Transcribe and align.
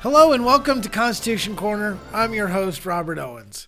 Hello 0.00 0.32
and 0.32 0.44
welcome 0.44 0.82
to 0.82 0.90
Constitution 0.90 1.56
Corner. 1.56 1.98
I'm 2.12 2.34
your 2.34 2.48
host, 2.48 2.84
Robert 2.84 3.18
Owens. 3.18 3.66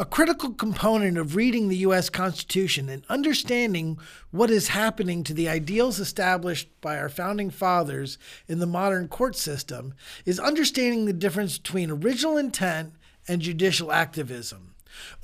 A 0.00 0.04
critical 0.04 0.52
component 0.52 1.16
of 1.16 1.36
reading 1.36 1.68
the 1.68 1.76
U.S. 1.78 2.10
Constitution 2.10 2.88
and 2.88 3.04
understanding 3.08 3.96
what 4.32 4.50
is 4.50 4.68
happening 4.68 5.22
to 5.22 5.32
the 5.32 5.48
ideals 5.48 6.00
established 6.00 6.68
by 6.80 6.98
our 6.98 7.08
founding 7.08 7.50
fathers 7.50 8.18
in 8.48 8.58
the 8.58 8.66
modern 8.66 9.06
court 9.06 9.36
system 9.36 9.94
is 10.26 10.40
understanding 10.40 11.04
the 11.04 11.12
difference 11.12 11.56
between 11.56 11.88
original 11.88 12.36
intent 12.36 12.94
and 13.28 13.40
judicial 13.40 13.92
activism. 13.92 14.74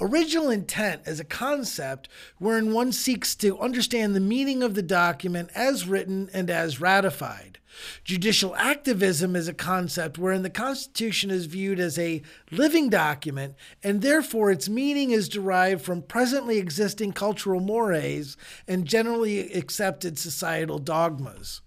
Original 0.01 0.51
intent 0.51 1.03
is 1.07 1.21
a 1.21 1.25
concept 1.25 2.09
wherein 2.39 2.73
one 2.73 2.93
seeks 2.93 3.35
to 3.37 3.59
understand 3.59 4.15
the 4.15 4.21
meaning 4.21 4.63
of 4.63 4.75
the 4.75 4.83
document 4.83 5.51
as 5.55 5.87
written 5.87 6.29
and 6.33 6.51
as 6.51 6.81
ratified. 6.81 7.59
Judicial 8.05 8.57
activism 8.57 9.37
is 9.37 9.49
a 9.49 9.55
concept 9.55 10.19
wherein 10.19 10.43
the 10.43 10.51
Constitution 10.51 11.31
is 11.31 11.47
viewed 11.47 11.79
as 11.79 11.99
a 11.99 12.23
living 12.51 12.89
document 12.89 13.55
and 13.83 14.01
therefore 14.01 14.51
its 14.51 14.69
meaning 14.69 15.11
is 15.11 15.29
derived 15.29 15.83
from 15.83 16.03
presently 16.03 16.59
existing 16.59 17.13
cultural 17.13 17.61
mores 17.61 18.37
and 18.67 18.87
generally 18.87 19.53
accepted 19.53 20.19
societal 20.19 20.79
dogmas. 20.79 21.61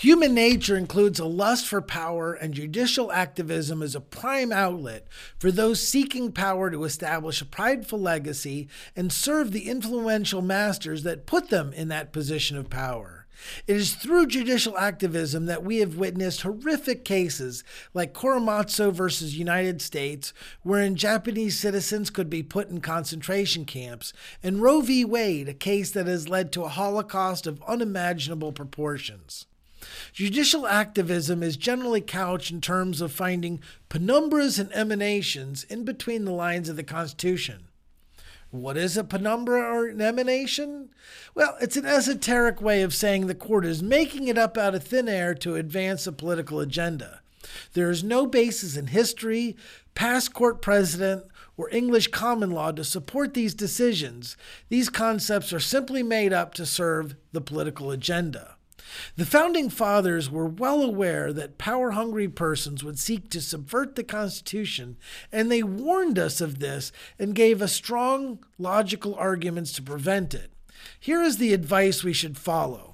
Human 0.00 0.32
nature 0.32 0.78
includes 0.78 1.20
a 1.20 1.26
lust 1.26 1.66
for 1.66 1.82
power, 1.82 2.32
and 2.32 2.54
judicial 2.54 3.12
activism 3.12 3.82
is 3.82 3.94
a 3.94 4.00
prime 4.00 4.50
outlet 4.50 5.06
for 5.38 5.50
those 5.50 5.86
seeking 5.86 6.32
power 6.32 6.70
to 6.70 6.84
establish 6.84 7.42
a 7.42 7.44
prideful 7.44 8.00
legacy 8.00 8.66
and 8.96 9.12
serve 9.12 9.52
the 9.52 9.68
influential 9.68 10.40
masters 10.40 11.02
that 11.02 11.26
put 11.26 11.50
them 11.50 11.74
in 11.74 11.88
that 11.88 12.14
position 12.14 12.56
of 12.56 12.70
power. 12.70 13.26
It 13.66 13.76
is 13.76 13.92
through 13.92 14.28
judicial 14.28 14.78
activism 14.78 15.44
that 15.44 15.64
we 15.64 15.80
have 15.80 15.98
witnessed 15.98 16.40
horrific 16.40 17.04
cases 17.04 17.62
like 17.92 18.14
Korematsu 18.14 18.94
versus 18.94 19.36
United 19.36 19.82
States, 19.82 20.32
wherein 20.62 20.96
Japanese 20.96 21.58
citizens 21.58 22.08
could 22.08 22.30
be 22.30 22.42
put 22.42 22.70
in 22.70 22.80
concentration 22.80 23.66
camps, 23.66 24.14
and 24.42 24.62
Roe 24.62 24.80
v. 24.80 25.04
Wade, 25.04 25.50
a 25.50 25.52
case 25.52 25.90
that 25.90 26.06
has 26.06 26.26
led 26.26 26.52
to 26.52 26.64
a 26.64 26.68
Holocaust 26.68 27.46
of 27.46 27.62
unimaginable 27.64 28.52
proportions. 28.52 29.44
Judicial 30.12 30.66
activism 30.66 31.42
is 31.42 31.56
generally 31.56 32.00
couched 32.00 32.50
in 32.50 32.60
terms 32.60 33.00
of 33.00 33.12
finding 33.12 33.60
penumbras 33.88 34.58
and 34.58 34.72
emanations 34.74 35.64
in 35.64 35.84
between 35.84 36.24
the 36.24 36.32
lines 36.32 36.68
of 36.68 36.76
the 36.76 36.82
Constitution. 36.82 37.68
What 38.50 38.76
is 38.76 38.96
a 38.96 39.04
penumbra 39.04 39.60
or 39.60 39.86
an 39.86 40.00
emanation? 40.00 40.90
Well, 41.34 41.56
it's 41.60 41.76
an 41.76 41.86
esoteric 41.86 42.60
way 42.60 42.82
of 42.82 42.92
saying 42.92 43.26
the 43.26 43.34
court 43.34 43.64
is 43.64 43.82
making 43.82 44.26
it 44.26 44.36
up 44.36 44.58
out 44.58 44.74
of 44.74 44.82
thin 44.82 45.08
air 45.08 45.34
to 45.36 45.54
advance 45.54 46.06
a 46.06 46.12
political 46.12 46.58
agenda. 46.58 47.20
There 47.74 47.90
is 47.90 48.02
no 48.02 48.26
basis 48.26 48.76
in 48.76 48.88
history, 48.88 49.56
past 49.94 50.34
court 50.34 50.60
precedent, 50.60 51.24
or 51.56 51.70
English 51.70 52.08
common 52.08 52.50
law 52.50 52.72
to 52.72 52.84
support 52.84 53.34
these 53.34 53.54
decisions. 53.54 54.36
These 54.68 54.88
concepts 54.88 55.52
are 55.52 55.60
simply 55.60 56.02
made 56.02 56.32
up 56.32 56.52
to 56.54 56.66
serve 56.66 57.14
the 57.32 57.40
political 57.40 57.90
agenda. 57.90 58.56
The 59.16 59.26
founding 59.26 59.70
fathers 59.70 60.30
were 60.30 60.46
well 60.46 60.82
aware 60.82 61.32
that 61.32 61.58
power 61.58 61.92
hungry 61.92 62.28
persons 62.28 62.82
would 62.82 62.98
seek 62.98 63.30
to 63.30 63.40
subvert 63.40 63.94
the 63.94 64.04
Constitution, 64.04 64.96
and 65.30 65.50
they 65.50 65.62
warned 65.62 66.18
us 66.18 66.40
of 66.40 66.58
this 66.58 66.92
and 67.18 67.34
gave 67.34 67.62
us 67.62 67.72
strong 67.72 68.44
logical 68.58 69.14
arguments 69.14 69.72
to 69.72 69.82
prevent 69.82 70.34
it. 70.34 70.50
Here 70.98 71.22
is 71.22 71.38
the 71.38 71.52
advice 71.52 72.02
we 72.02 72.12
should 72.12 72.38
follow. 72.38 72.89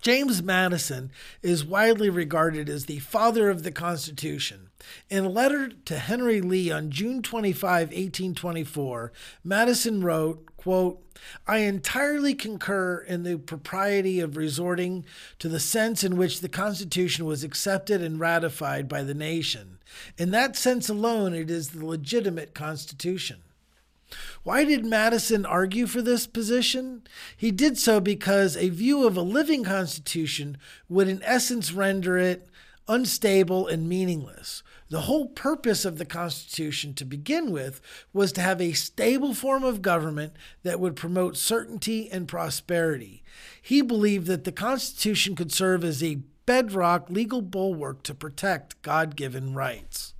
James 0.00 0.42
Madison 0.42 1.10
is 1.42 1.64
widely 1.64 2.08
regarded 2.08 2.68
as 2.68 2.86
the 2.86 3.00
father 3.00 3.50
of 3.50 3.62
the 3.62 3.70
Constitution. 3.70 4.70
In 5.10 5.24
a 5.24 5.28
letter 5.28 5.68
to 5.68 5.98
Henry 5.98 6.40
Lee 6.40 6.70
on 6.70 6.90
June 6.90 7.22
25, 7.22 7.88
1824, 7.88 9.12
Madison 9.44 10.02
wrote, 10.02 10.56
quote, 10.56 11.02
I 11.46 11.58
entirely 11.58 12.34
concur 12.34 12.98
in 12.98 13.24
the 13.24 13.36
propriety 13.36 14.20
of 14.20 14.38
resorting 14.38 15.04
to 15.38 15.48
the 15.48 15.60
sense 15.60 16.02
in 16.02 16.16
which 16.16 16.40
the 16.40 16.48
Constitution 16.48 17.26
was 17.26 17.44
accepted 17.44 18.00
and 18.00 18.18
ratified 18.18 18.88
by 18.88 19.02
the 19.02 19.14
nation. 19.14 19.78
In 20.16 20.30
that 20.30 20.56
sense 20.56 20.88
alone, 20.88 21.34
it 21.34 21.50
is 21.50 21.68
the 21.68 21.84
legitimate 21.84 22.54
Constitution. 22.54 23.42
Why 24.42 24.64
did 24.64 24.84
Madison 24.84 25.46
argue 25.46 25.86
for 25.86 26.02
this 26.02 26.26
position? 26.26 27.02
He 27.36 27.50
did 27.50 27.78
so 27.78 28.00
because 28.00 28.56
a 28.56 28.68
view 28.68 29.06
of 29.06 29.16
a 29.16 29.22
living 29.22 29.64
constitution 29.64 30.58
would, 30.88 31.08
in 31.08 31.22
essence, 31.22 31.72
render 31.72 32.16
it 32.18 32.48
unstable 32.88 33.68
and 33.68 33.88
meaningless. 33.88 34.62
The 34.88 35.02
whole 35.02 35.26
purpose 35.26 35.84
of 35.84 35.98
the 35.98 36.04
Constitution 36.04 36.94
to 36.94 37.04
begin 37.04 37.52
with 37.52 37.80
was 38.12 38.32
to 38.32 38.40
have 38.40 38.60
a 38.60 38.72
stable 38.72 39.34
form 39.34 39.62
of 39.62 39.82
government 39.82 40.32
that 40.64 40.80
would 40.80 40.96
promote 40.96 41.36
certainty 41.36 42.10
and 42.10 42.26
prosperity. 42.26 43.22
He 43.62 43.82
believed 43.82 44.26
that 44.26 44.42
the 44.42 44.50
Constitution 44.50 45.36
could 45.36 45.52
serve 45.52 45.84
as 45.84 46.02
a 46.02 46.22
bedrock 46.44 47.08
legal 47.08 47.42
bulwark 47.42 48.02
to 48.02 48.14
protect 48.14 48.82
God 48.82 49.14
given 49.14 49.54
rights. 49.54 50.14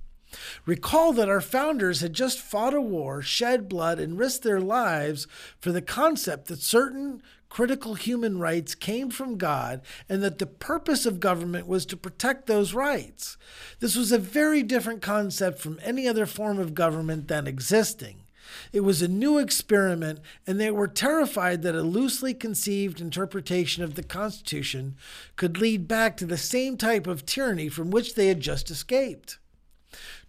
Recall 0.65 1.13
that 1.13 1.29
our 1.29 1.41
founders 1.41 2.01
had 2.01 2.13
just 2.13 2.39
fought 2.39 2.73
a 2.73 2.81
war, 2.81 3.21
shed 3.21 3.67
blood, 3.67 3.99
and 3.99 4.17
risked 4.17 4.43
their 4.43 4.59
lives 4.59 5.27
for 5.59 5.71
the 5.71 5.81
concept 5.81 6.47
that 6.47 6.61
certain 6.61 7.21
critical 7.49 7.95
human 7.95 8.39
rights 8.39 8.73
came 8.73 9.09
from 9.09 9.37
God 9.37 9.81
and 10.07 10.23
that 10.23 10.39
the 10.39 10.45
purpose 10.45 11.05
of 11.05 11.19
government 11.19 11.67
was 11.67 11.85
to 11.87 11.97
protect 11.97 12.47
those 12.47 12.73
rights. 12.73 13.37
This 13.79 13.95
was 13.95 14.11
a 14.11 14.17
very 14.17 14.63
different 14.63 15.01
concept 15.01 15.59
from 15.59 15.79
any 15.83 16.07
other 16.07 16.25
form 16.25 16.59
of 16.59 16.73
government 16.73 17.27
then 17.27 17.47
existing. 17.47 18.21
It 18.73 18.81
was 18.81 19.01
a 19.01 19.07
new 19.07 19.37
experiment, 19.37 20.19
and 20.47 20.59
they 20.59 20.71
were 20.71 20.87
terrified 20.87 21.61
that 21.61 21.75
a 21.75 21.81
loosely 21.81 22.33
conceived 22.33 22.99
interpretation 22.99 23.83
of 23.83 23.95
the 23.95 24.03
Constitution 24.03 24.95
could 25.35 25.57
lead 25.57 25.87
back 25.87 26.17
to 26.17 26.25
the 26.25 26.37
same 26.37 26.77
type 26.77 27.07
of 27.07 27.25
tyranny 27.25 27.69
from 27.69 27.91
which 27.91 28.15
they 28.15 28.27
had 28.27 28.39
just 28.39 28.69
escaped. 28.69 29.39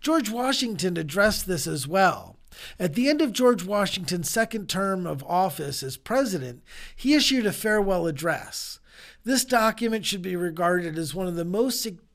George 0.00 0.30
Washington 0.30 0.96
addressed 0.96 1.46
this 1.46 1.66
as 1.66 1.86
well. 1.86 2.36
At 2.78 2.94
the 2.94 3.08
end 3.08 3.22
of 3.22 3.32
George 3.32 3.64
Washington's 3.64 4.28
second 4.28 4.68
term 4.68 5.06
of 5.06 5.24
office 5.24 5.82
as 5.82 5.96
president, 5.96 6.62
he 6.94 7.14
issued 7.14 7.46
a 7.46 7.52
farewell 7.52 8.06
address. 8.06 8.78
This 9.24 9.44
document 9.44 10.04
should 10.04 10.22
be 10.22 10.36
regarded 10.36 10.98
as 10.98 11.14
one 11.14 11.26
of 11.26 11.36
the 11.36 11.44
most 11.44 11.80
significant 11.80 12.11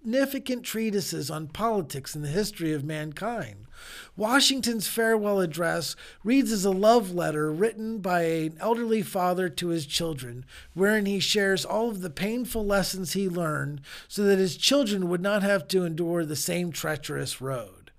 treatises 0.63 1.29
on 1.29 1.47
politics 1.47 2.15
in 2.15 2.21
the 2.21 2.27
history 2.27 2.73
of 2.73 2.83
mankind. 2.83 3.67
Washington's 4.15 4.87
farewell 4.87 5.39
address 5.39 5.95
reads 6.23 6.51
as 6.51 6.65
a 6.65 6.71
love 6.71 7.13
letter 7.13 7.51
written 7.51 7.99
by 7.99 8.23
an 8.23 8.57
elderly 8.59 9.01
father 9.01 9.49
to 9.49 9.67
his 9.67 9.85
children, 9.85 10.45
wherein 10.73 11.05
he 11.05 11.19
shares 11.19 11.63
all 11.63 11.89
of 11.89 12.01
the 12.01 12.09
painful 12.09 12.65
lessons 12.65 13.13
he 13.13 13.29
learned 13.29 13.81
so 14.07 14.23
that 14.23 14.39
his 14.39 14.57
children 14.57 15.09
would 15.09 15.21
not 15.21 15.43
have 15.43 15.67
to 15.67 15.85
endure 15.85 16.25
the 16.25 16.35
same 16.35 16.71
treacherous 16.71 17.39
road. 17.39 17.91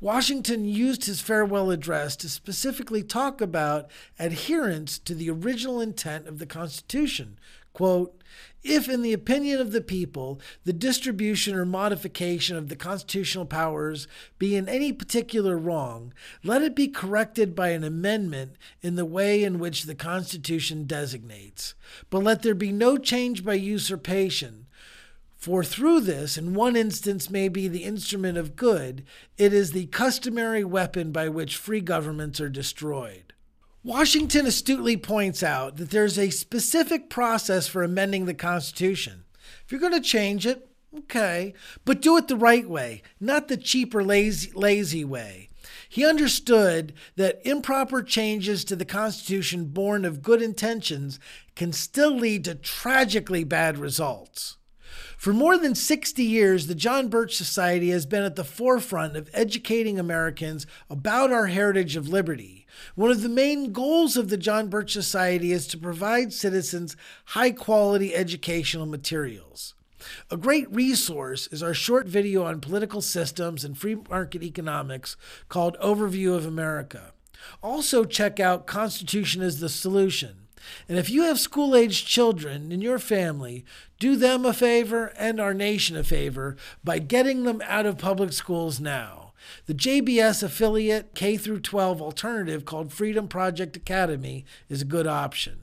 Washington 0.00 0.64
used 0.64 1.04
his 1.04 1.20
farewell 1.20 1.70
address 1.70 2.16
to 2.16 2.28
specifically 2.28 3.02
talk 3.02 3.40
about 3.40 3.90
adherence 4.18 4.98
to 4.98 5.14
the 5.14 5.30
original 5.30 5.80
intent 5.80 6.26
of 6.26 6.38
the 6.38 6.46
Constitution. 6.46 7.38
Quote, 7.72 8.20
if, 8.62 8.88
in 8.88 9.00
the 9.00 9.14
opinion 9.14 9.60
of 9.60 9.72
the 9.72 9.80
people, 9.80 10.40
the 10.64 10.72
distribution 10.72 11.54
or 11.54 11.64
modification 11.64 12.56
of 12.56 12.68
the 12.68 12.76
constitutional 12.76 13.46
powers 13.46 14.06
be 14.38 14.54
in 14.54 14.68
any 14.68 14.92
particular 14.92 15.56
wrong, 15.56 16.12
let 16.44 16.60
it 16.60 16.76
be 16.76 16.88
corrected 16.88 17.54
by 17.54 17.70
an 17.70 17.84
amendment 17.84 18.56
in 18.82 18.96
the 18.96 19.06
way 19.06 19.42
in 19.42 19.58
which 19.58 19.84
the 19.84 19.94
Constitution 19.94 20.84
designates. 20.84 21.74
But 22.10 22.22
let 22.22 22.42
there 22.42 22.54
be 22.54 22.72
no 22.72 22.98
change 22.98 23.44
by 23.44 23.54
usurpation, 23.54 24.66
for 25.40 25.64
through 25.64 26.00
this, 26.00 26.36
in 26.36 26.52
one 26.52 26.76
instance, 26.76 27.30
may 27.30 27.48
be 27.48 27.66
the 27.66 27.84
instrument 27.84 28.36
of 28.36 28.56
good, 28.56 29.04
it 29.38 29.54
is 29.54 29.72
the 29.72 29.86
customary 29.86 30.64
weapon 30.64 31.12
by 31.12 31.30
which 31.30 31.56
free 31.56 31.80
governments 31.80 32.42
are 32.42 32.50
destroyed. 32.50 33.32
Washington 33.82 34.44
astutely 34.44 34.98
points 34.98 35.42
out 35.42 35.78
that 35.78 35.90
there's 35.90 36.18
a 36.18 36.28
specific 36.28 37.08
process 37.08 37.66
for 37.66 37.82
amending 37.82 38.26
the 38.26 38.34
Constitution. 38.34 39.24
If 39.64 39.72
you're 39.72 39.80
going 39.80 39.94
to 39.94 40.02
change 40.02 40.46
it, 40.46 40.68
okay, 40.94 41.54
but 41.86 42.02
do 42.02 42.18
it 42.18 42.28
the 42.28 42.36
right 42.36 42.68
way, 42.68 43.00
not 43.18 43.48
the 43.48 43.56
cheap 43.56 43.94
or 43.94 44.04
lazy, 44.04 44.52
lazy 44.54 45.02
way. 45.02 45.48
He 45.88 46.04
understood 46.04 46.92
that 47.16 47.40
improper 47.42 48.02
changes 48.02 48.64
to 48.64 48.76
the 48.76 48.84
Constitution 48.84 49.66
born 49.66 50.04
of 50.04 50.22
good 50.22 50.42
intentions 50.42 51.18
can 51.56 51.72
still 51.72 52.14
lead 52.14 52.44
to 52.44 52.56
tragically 52.56 53.44
bad 53.44 53.78
results. 53.78 54.58
For 55.20 55.34
more 55.34 55.58
than 55.58 55.74
60 55.74 56.24
years, 56.24 56.66
the 56.66 56.74
John 56.74 57.08
Birch 57.08 57.36
Society 57.36 57.90
has 57.90 58.06
been 58.06 58.22
at 58.22 58.36
the 58.36 58.42
forefront 58.42 59.18
of 59.18 59.28
educating 59.34 59.98
Americans 59.98 60.66
about 60.88 61.30
our 61.30 61.48
heritage 61.48 61.94
of 61.94 62.08
liberty. 62.08 62.66
One 62.94 63.10
of 63.10 63.20
the 63.20 63.28
main 63.28 63.70
goals 63.70 64.16
of 64.16 64.30
the 64.30 64.38
John 64.38 64.68
Birch 64.68 64.94
Society 64.94 65.52
is 65.52 65.66
to 65.66 65.76
provide 65.76 66.32
citizens 66.32 66.96
high 67.26 67.50
quality 67.50 68.14
educational 68.14 68.86
materials. 68.86 69.74
A 70.30 70.38
great 70.38 70.74
resource 70.74 71.48
is 71.48 71.62
our 71.62 71.74
short 71.74 72.06
video 72.06 72.44
on 72.44 72.62
political 72.62 73.02
systems 73.02 73.62
and 73.62 73.76
free 73.76 73.98
market 74.08 74.42
economics 74.42 75.18
called 75.50 75.76
Overview 75.80 76.34
of 76.34 76.46
America. 76.46 77.12
Also, 77.62 78.04
check 78.04 78.40
out 78.40 78.66
Constitution 78.66 79.42
is 79.42 79.60
the 79.60 79.68
Solution. 79.68 80.39
And 80.88 80.98
if 80.98 81.10
you 81.10 81.22
have 81.22 81.38
school 81.38 81.74
aged 81.74 82.06
children 82.06 82.72
in 82.72 82.80
your 82.80 82.98
family, 82.98 83.64
do 83.98 84.16
them 84.16 84.44
a 84.44 84.52
favor 84.52 85.12
and 85.16 85.40
our 85.40 85.54
nation 85.54 85.96
a 85.96 86.04
favor 86.04 86.56
by 86.82 86.98
getting 86.98 87.44
them 87.44 87.62
out 87.66 87.86
of 87.86 87.98
public 87.98 88.32
schools 88.32 88.80
now. 88.80 89.32
The 89.66 89.74
JBS 89.74 90.42
affiliate 90.42 91.14
K 91.14 91.36
12 91.36 92.02
alternative 92.02 92.64
called 92.64 92.92
Freedom 92.92 93.28
Project 93.28 93.76
Academy 93.76 94.44
is 94.68 94.82
a 94.82 94.86
good 94.86 95.06
option. 95.06 95.60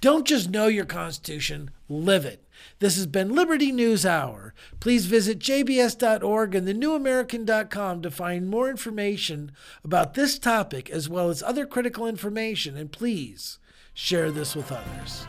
Don't 0.00 0.26
just 0.26 0.50
know 0.50 0.66
your 0.66 0.84
Constitution, 0.84 1.70
live 1.88 2.24
it. 2.24 2.44
This 2.78 2.96
has 2.96 3.06
been 3.06 3.34
Liberty 3.34 3.72
News 3.72 4.04
Hour. 4.04 4.54
Please 4.80 5.06
visit 5.06 5.38
jbs.org 5.38 6.54
and 6.54 6.68
thenewamerican.com 6.68 8.02
to 8.02 8.10
find 8.10 8.48
more 8.48 8.68
information 8.68 9.52
about 9.84 10.14
this 10.14 10.38
topic 10.38 10.90
as 10.90 11.08
well 11.08 11.28
as 11.28 11.42
other 11.42 11.66
critical 11.66 12.06
information, 12.06 12.76
and 12.76 12.92
please 12.92 13.58
share 14.00 14.30
this 14.30 14.56
with 14.56 14.72
others. 14.72 15.26